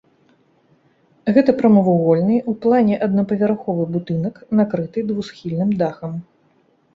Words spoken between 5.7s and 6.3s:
дахам.